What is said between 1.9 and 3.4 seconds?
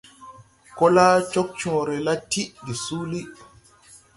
la tiʼ de suuli.